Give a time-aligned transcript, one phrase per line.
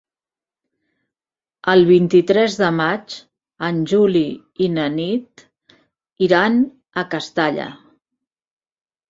[1.73, 3.17] El vint-i-tres de maig
[3.67, 4.25] en Juli
[4.69, 5.45] i na Nit
[6.31, 6.59] iran
[7.05, 7.71] a Castalla.